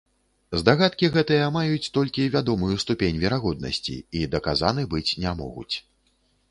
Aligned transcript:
Здагадкі 0.59 1.09
гэтыя 1.15 1.49
маюць 1.57 1.91
толькі 1.97 2.27
вядомую 2.37 2.75
ступень 2.85 3.21
верагоднасці 3.25 3.95
і 4.21 4.27
даказаны 4.37 4.89
быць 4.97 5.09
не 5.25 5.31
могуць. 5.45 5.71